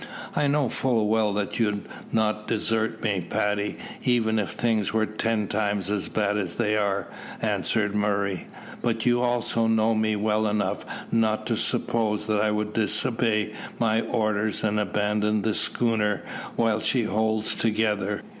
"I 0.35 0.47
know 0.47 0.67
full 0.67 1.07
well 1.09 1.31
that 1.33 1.59
you'd 1.59 1.85
not 2.11 2.47
desert 2.47 3.03
me, 3.03 3.23
Paddy, 3.29 3.77
even 4.03 4.39
if 4.39 4.49
things 4.49 4.91
were 4.91 5.05
ten 5.05 5.47
times 5.47 5.91
as 5.91 6.09
bad 6.09 6.39
as 6.39 6.55
they 6.55 6.75
are," 6.75 7.07
answered 7.39 7.93
Murray. 7.93 8.47
"But 8.81 9.05
you 9.05 9.21
also 9.21 9.67
know 9.67 9.93
me 9.93 10.15
well 10.15 10.47
enough 10.47 10.87
not 11.11 11.45
to 11.45 11.55
suppose 11.55 12.25
that 12.25 12.41
I 12.41 12.49
would 12.49 12.73
disobey 12.73 13.53
my 13.77 14.01
orders 14.01 14.63
and 14.63 14.79
abandon 14.79 15.43
the 15.43 15.53
schooner 15.53 16.23
while 16.55 16.79
she 16.79 17.03
holds 17.03 17.53
together. 17.53 18.23